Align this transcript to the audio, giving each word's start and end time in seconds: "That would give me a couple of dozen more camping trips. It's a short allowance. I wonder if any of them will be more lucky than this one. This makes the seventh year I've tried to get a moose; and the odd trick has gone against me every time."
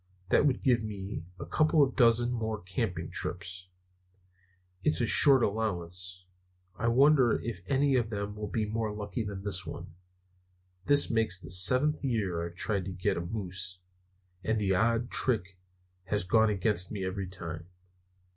"That 0.29 0.47
would 0.47 0.63
give 0.63 0.81
me 0.81 1.27
a 1.39 1.45
couple 1.45 1.83
of 1.83 1.95
dozen 1.95 2.31
more 2.31 2.59
camping 2.59 3.11
trips. 3.11 3.67
It's 4.83 4.99
a 4.99 5.05
short 5.05 5.43
allowance. 5.43 6.25
I 6.75 6.87
wonder 6.87 7.39
if 7.39 7.61
any 7.67 7.95
of 7.97 8.09
them 8.09 8.35
will 8.35 8.47
be 8.47 8.65
more 8.65 8.91
lucky 8.91 9.23
than 9.23 9.43
this 9.43 9.63
one. 9.63 9.93
This 10.85 11.11
makes 11.11 11.39
the 11.39 11.51
seventh 11.51 12.03
year 12.03 12.43
I've 12.43 12.55
tried 12.55 12.85
to 12.85 12.91
get 12.91 13.15
a 13.15 13.21
moose; 13.21 13.77
and 14.43 14.57
the 14.57 14.73
odd 14.73 15.11
trick 15.11 15.59
has 16.05 16.23
gone 16.23 16.49
against 16.49 16.91
me 16.91 17.05
every 17.05 17.27
time." 17.27 17.67